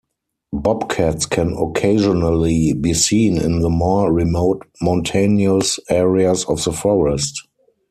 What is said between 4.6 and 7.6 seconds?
mountainous areas of the forest.